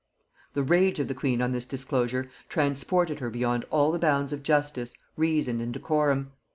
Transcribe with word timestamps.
The 0.55 0.63
rage 0.63 0.99
of 0.99 1.07
the 1.09 1.13
queen 1.13 1.43
on 1.43 1.51
this 1.51 1.67
disclosure 1.67 2.31
transported 2.49 3.19
her 3.19 3.29
beyond 3.29 3.65
all 3.69 3.91
the 3.91 3.99
bounds 3.99 4.33
of 4.33 4.41
justice, 4.41 4.95
reason, 5.15 5.61
and 5.61 5.71
decorum. 5.71 6.31